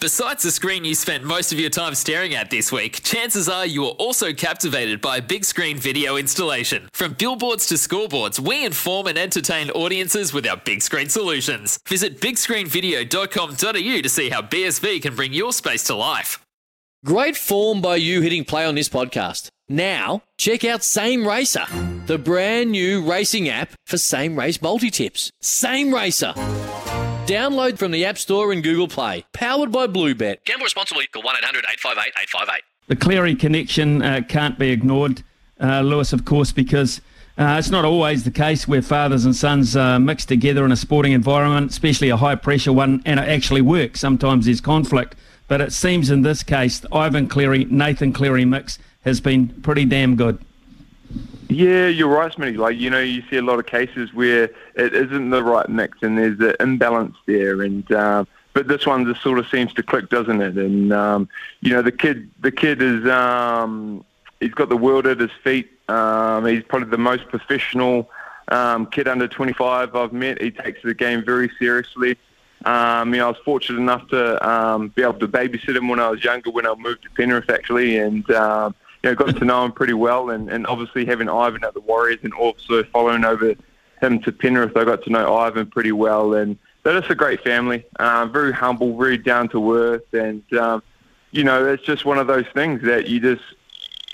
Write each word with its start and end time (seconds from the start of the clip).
Besides 0.00 0.42
the 0.42 0.50
screen 0.50 0.86
you 0.86 0.94
spent 0.94 1.24
most 1.24 1.52
of 1.52 1.60
your 1.60 1.68
time 1.68 1.94
staring 1.94 2.34
at 2.34 2.48
this 2.48 2.72
week, 2.72 3.02
chances 3.02 3.50
are 3.50 3.66
you 3.66 3.82
were 3.82 3.88
also 3.88 4.32
captivated 4.32 5.02
by 5.02 5.18
a 5.18 5.22
big 5.22 5.44
screen 5.44 5.76
video 5.76 6.16
installation. 6.16 6.88
From 6.94 7.12
billboards 7.12 7.66
to 7.66 7.74
scoreboards, 7.74 8.38
we 8.40 8.64
inform 8.64 9.08
and 9.08 9.18
entertain 9.18 9.68
audiences 9.72 10.32
with 10.32 10.46
our 10.46 10.56
big 10.56 10.80
screen 10.80 11.10
solutions. 11.10 11.78
Visit 11.86 12.18
bigscreenvideo.com.au 12.18 14.00
to 14.00 14.08
see 14.08 14.30
how 14.30 14.40
BSV 14.40 15.02
can 15.02 15.14
bring 15.14 15.34
your 15.34 15.52
space 15.52 15.84
to 15.84 15.94
life. 15.94 16.42
Great 17.04 17.36
form 17.36 17.82
by 17.82 17.96
you 17.96 18.22
hitting 18.22 18.44
play 18.44 18.64
on 18.64 18.74
this 18.76 18.88
podcast. 18.88 19.48
Now, 19.68 20.22
check 20.38 20.64
out 20.64 20.82
Same 20.82 21.26
Racer, 21.28 21.66
the 22.06 22.18
brand 22.18 22.70
new 22.70 23.02
racing 23.08 23.50
app 23.50 23.72
for 23.86 23.98
same 23.98 24.36
race 24.38 24.60
multi 24.62 24.90
tips. 24.90 25.30
Same 25.40 25.94
Racer. 25.94 26.34
Download 27.30 27.78
from 27.78 27.92
the 27.92 28.04
App 28.04 28.18
Store 28.18 28.50
and 28.50 28.60
Google 28.60 28.88
Play. 28.88 29.24
Powered 29.32 29.70
by 29.70 29.86
Bluebet. 29.86 30.44
Gamble 30.44 30.64
responsibly. 30.64 31.06
Call 31.06 31.22
1 31.22 31.36
800 31.36 31.58
858 31.58 32.12
858. 32.22 32.62
The 32.88 32.96
Cleary 32.96 33.36
connection 33.36 34.02
uh, 34.02 34.22
can't 34.28 34.58
be 34.58 34.70
ignored, 34.70 35.22
uh, 35.60 35.82
Lewis, 35.82 36.12
of 36.12 36.24
course, 36.24 36.50
because 36.50 37.00
uh, 37.38 37.54
it's 37.56 37.70
not 37.70 37.84
always 37.84 38.24
the 38.24 38.32
case 38.32 38.66
where 38.66 38.82
fathers 38.82 39.24
and 39.24 39.36
sons 39.36 39.76
uh, 39.76 40.00
mix 40.00 40.24
together 40.24 40.64
in 40.64 40.72
a 40.72 40.76
sporting 40.76 41.12
environment, 41.12 41.70
especially 41.70 42.08
a 42.08 42.16
high 42.16 42.34
pressure 42.34 42.72
one, 42.72 43.00
and 43.06 43.20
it 43.20 43.28
actually 43.28 43.60
works. 43.60 44.00
Sometimes 44.00 44.46
there's 44.46 44.60
conflict. 44.60 45.14
But 45.46 45.60
it 45.60 45.72
seems 45.72 46.10
in 46.10 46.22
this 46.22 46.42
case, 46.42 46.84
Ivan 46.90 47.28
Cleary, 47.28 47.64
Nathan 47.66 48.12
Cleary 48.12 48.44
mix 48.44 48.80
has 49.02 49.20
been 49.20 49.50
pretty 49.62 49.84
damn 49.84 50.16
good. 50.16 50.44
Yeah, 51.50 51.88
you're 51.88 52.08
right, 52.08 52.32
Smitty. 52.32 52.56
Like, 52.56 52.78
you 52.78 52.90
know, 52.90 53.00
you 53.00 53.24
see 53.28 53.36
a 53.36 53.42
lot 53.42 53.58
of 53.58 53.66
cases 53.66 54.14
where 54.14 54.44
it 54.76 54.94
isn't 54.94 55.30
the 55.30 55.42
right 55.42 55.68
mix 55.68 55.98
and 56.02 56.16
there's 56.16 56.38
an 56.38 56.54
imbalance 56.60 57.16
there. 57.26 57.62
And, 57.62 57.90
um, 57.90 58.28
but 58.54 58.68
this 58.68 58.86
one 58.86 59.04
just 59.04 59.20
sort 59.20 59.40
of 59.40 59.48
seems 59.48 59.74
to 59.74 59.82
click, 59.82 60.08
doesn't 60.10 60.40
it? 60.40 60.56
And, 60.56 60.92
um, 60.92 61.28
you 61.60 61.72
know, 61.72 61.82
the 61.82 61.90
kid, 61.90 62.30
the 62.40 62.52
kid 62.52 62.80
is, 62.80 63.04
um, 63.08 64.04
he's 64.38 64.54
got 64.54 64.68
the 64.68 64.76
world 64.76 65.08
at 65.08 65.18
his 65.18 65.32
feet. 65.42 65.70
Um, 65.88 66.46
he's 66.46 66.62
probably 66.62 66.88
the 66.88 66.98
most 66.98 67.26
professional, 67.26 68.08
um, 68.48 68.86
kid 68.86 69.08
under 69.08 69.26
25 69.26 69.96
I've 69.96 70.12
met. 70.12 70.40
He 70.40 70.52
takes 70.52 70.82
the 70.84 70.94
game 70.94 71.24
very 71.24 71.50
seriously. 71.58 72.16
Um, 72.64 73.12
you 73.12 73.18
know, 73.18 73.26
I 73.26 73.30
was 73.30 73.38
fortunate 73.44 73.80
enough 73.80 74.06
to 74.08 74.48
um, 74.48 74.88
be 74.88 75.02
able 75.02 75.14
to 75.14 75.26
babysit 75.26 75.76
him 75.76 75.88
when 75.88 75.98
I 75.98 76.10
was 76.10 76.22
younger, 76.22 76.50
when 76.50 76.66
I 76.66 76.74
moved 76.76 77.02
to 77.02 77.10
Penrith 77.10 77.50
actually, 77.50 77.98
and 77.98 78.30
um, 78.30 78.74
you 79.02 79.10
know, 79.10 79.14
got 79.14 79.36
to 79.36 79.44
know 79.44 79.64
him 79.64 79.72
pretty 79.72 79.94
well, 79.94 80.30
and, 80.30 80.50
and 80.50 80.66
obviously 80.66 81.06
having 81.06 81.28
Ivan 81.28 81.64
at 81.64 81.74
the 81.74 81.80
Warriors 81.80 82.20
and 82.22 82.34
also 82.34 82.84
following 82.84 83.24
over 83.24 83.54
him 84.00 84.20
to 84.20 84.32
Penrith, 84.32 84.76
I 84.76 84.84
got 84.84 85.02
to 85.04 85.10
know 85.10 85.36
Ivan 85.36 85.66
pretty 85.66 85.92
well, 85.92 86.34
and 86.34 86.58
they're 86.82 86.98
just 86.98 87.10
a 87.10 87.14
great 87.14 87.42
family. 87.42 87.84
Um, 87.98 88.32
very 88.32 88.52
humble, 88.52 88.96
very 88.96 89.18
down 89.18 89.48
to 89.50 89.74
earth, 89.74 90.14
and 90.14 90.42
um, 90.54 90.82
you 91.30 91.44
know, 91.44 91.66
it's 91.66 91.82
just 91.82 92.04
one 92.04 92.18
of 92.18 92.26
those 92.26 92.46
things 92.52 92.82
that 92.82 93.08
you 93.08 93.20
just, 93.20 93.42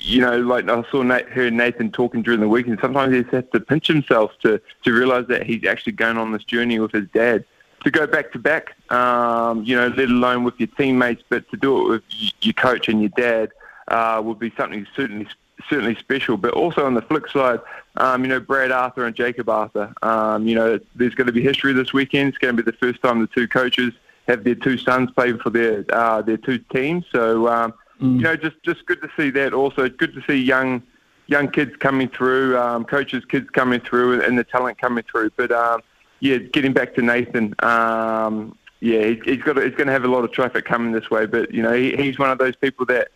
you 0.00 0.20
know, 0.20 0.38
like 0.40 0.68
I 0.68 0.82
saw 0.90 1.02
Nate, 1.02 1.28
heard 1.28 1.52
Nathan 1.52 1.92
talking 1.92 2.22
during 2.22 2.40
the 2.40 2.48
week, 2.48 2.66
and 2.66 2.78
sometimes 2.80 3.14
he 3.14 3.22
has 3.36 3.44
to 3.52 3.60
pinch 3.60 3.86
himself 3.86 4.32
to 4.42 4.60
to 4.84 4.92
realise 4.92 5.28
that 5.28 5.44
he's 5.44 5.64
actually 5.64 5.92
going 5.92 6.16
on 6.16 6.32
this 6.32 6.44
journey 6.44 6.78
with 6.80 6.92
his 6.92 7.08
dad. 7.12 7.44
To 7.84 7.90
go 7.90 8.06
back 8.06 8.30
to 8.32 8.38
back, 8.38 8.76
um, 8.92 9.64
you 9.64 9.74
know, 9.74 9.88
let 9.88 10.08
alone 10.08 10.44
with 10.44 10.54
your 10.58 10.68
teammates, 10.68 11.24
but 11.28 11.48
to 11.50 11.56
do 11.56 11.80
it 11.80 11.88
with 11.88 12.02
your 12.40 12.54
coach 12.54 12.88
and 12.88 13.00
your 13.00 13.10
dad 13.10 13.50
uh, 13.88 14.20
would 14.24 14.38
be 14.38 14.52
something 14.56 14.86
certainly 14.94 15.26
certainly 15.68 15.94
special. 15.96 16.36
But 16.36 16.54
also 16.54 16.84
on 16.86 16.94
the 16.94 17.02
flip 17.02 17.28
side, 17.30 17.60
um, 17.96 18.22
you 18.24 18.28
know, 18.28 18.40
Brad 18.40 18.72
Arthur 18.72 19.06
and 19.06 19.14
Jacob 19.14 19.48
Arthur. 19.48 19.92
Um, 20.02 20.46
you 20.46 20.54
know, 20.54 20.78
there's 20.94 21.14
going 21.14 21.26
to 21.26 21.32
be 21.32 21.42
history 21.42 21.72
this 21.72 21.92
weekend. 21.92 22.30
It's 22.30 22.38
going 22.38 22.56
to 22.56 22.62
be 22.62 22.70
the 22.70 22.76
first 22.76 23.02
time 23.02 23.20
the 23.20 23.26
two 23.28 23.48
coaches 23.48 23.92
have 24.28 24.44
their 24.44 24.54
two 24.54 24.78
sons 24.78 25.10
play 25.10 25.32
for 25.32 25.50
their 25.50 25.84
uh, 25.92 26.22
their 26.22 26.36
two 26.36 26.58
teams. 26.58 27.04
So 27.12 27.48
um, 27.48 27.74
mm. 28.00 28.16
you 28.16 28.22
know, 28.22 28.36
just 28.36 28.56
just 28.62 28.86
good 28.86 29.00
to 29.02 29.10
see 29.16 29.30
that. 29.30 29.52
Also, 29.52 29.88
good 29.88 30.14
to 30.14 30.22
see 30.26 30.36
young 30.36 30.82
young 31.26 31.48
kids 31.48 31.74
coming 31.76 32.08
through, 32.08 32.58
um, 32.58 32.84
coaches, 32.84 33.24
kids 33.24 33.48
coming 33.50 33.80
through, 33.80 34.22
and 34.22 34.38
the 34.38 34.44
talent 34.44 34.78
coming 34.78 35.04
through. 35.10 35.30
But 35.36 35.50
um, 35.52 35.80
yeah, 36.20 36.38
getting 36.38 36.72
back 36.72 36.94
to 36.94 37.02
Nathan. 37.02 37.54
Um, 37.60 38.56
yeah, 38.80 39.04
he, 39.04 39.20
he's 39.24 39.42
got. 39.42 39.56
He's 39.62 39.74
going 39.74 39.86
to 39.86 39.92
have 39.92 40.04
a 40.04 40.08
lot 40.08 40.24
of 40.24 40.32
traffic 40.32 40.64
coming 40.64 40.92
this 40.92 41.10
way, 41.10 41.26
but 41.26 41.52
you 41.52 41.62
know, 41.62 41.72
he, 41.72 41.96
he's 41.96 42.18
one 42.18 42.30
of 42.30 42.38
those 42.38 42.56
people 42.56 42.84
that 42.86 43.08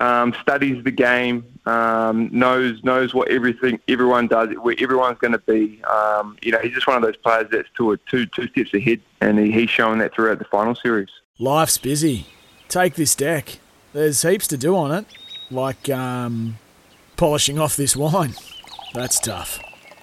um, 0.00 0.34
studies 0.40 0.82
the 0.84 0.90
game, 0.90 1.44
um, 1.66 2.28
knows 2.32 2.82
knows 2.82 3.14
what 3.14 3.28
everything 3.28 3.80
everyone 3.88 4.26
does, 4.26 4.48
where 4.60 4.74
everyone's 4.78 5.18
going 5.18 5.32
to 5.32 5.38
be. 5.38 5.82
Um, 5.84 6.36
you 6.42 6.52
know, 6.52 6.58
he's 6.58 6.72
just 6.72 6.86
one 6.86 6.96
of 6.96 7.02
those 7.02 7.16
players 7.16 7.46
that's 7.50 7.68
two 7.76 7.96
two 8.08 8.26
two 8.26 8.48
steps 8.48 8.74
ahead, 8.74 9.00
and 9.20 9.38
he, 9.38 9.52
he's 9.52 9.70
showing 9.70 9.98
that 9.98 10.14
throughout 10.14 10.38
the 10.38 10.44
final 10.46 10.74
series. 10.74 11.10
Life's 11.38 11.78
busy. 11.78 12.26
Take 12.68 12.94
this 12.94 13.14
deck. 13.14 13.58
There's 13.92 14.22
heaps 14.22 14.48
to 14.48 14.56
do 14.56 14.76
on 14.76 14.90
it, 14.90 15.06
like 15.50 15.88
um, 15.88 16.58
polishing 17.16 17.58
off 17.58 17.76
this 17.76 17.96
wine. 17.96 18.34
That's 18.92 19.20
tough. 19.20 19.60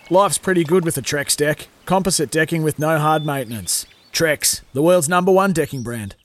Life's 0.09 0.37
pretty 0.37 0.63
good 0.63 0.85
with 0.85 0.97
a 0.97 1.01
Trex 1.01 1.35
deck. 1.35 1.67
Composite 1.85 2.31
decking 2.31 2.63
with 2.63 2.79
no 2.79 2.99
hard 2.99 3.25
maintenance. 3.25 3.85
Trex, 4.13 4.61
the 4.73 4.81
world's 4.81 5.09
number 5.09 5.31
one 5.31 5.53
decking 5.53 5.83
brand. 5.83 6.15